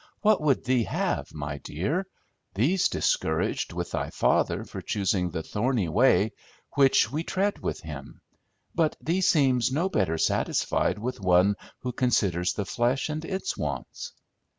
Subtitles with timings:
[0.21, 2.07] What would thee have, my dear?
[2.55, 6.31] Thee's discouraged with thy father for choosing the thorny way,
[6.73, 8.19] which we tread with him;
[8.73, 14.13] but thee seems no better satisfied with one who considers the flesh and its wants."